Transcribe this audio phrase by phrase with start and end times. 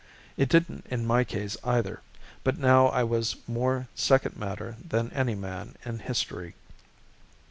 [0.35, 2.01] It didn't in my case either.
[2.43, 6.55] But now I was more second matter than any man in history.